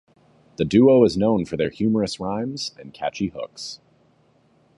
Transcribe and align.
The 0.55 0.65
duo 0.65 1.03
is 1.05 1.15
known 1.15 1.45
for 1.45 1.57
their 1.57 1.69
humorous 1.69 2.19
rhymes 2.19 2.73
and 2.79 2.91
catchy 2.91 3.27
hooks. 3.27 3.79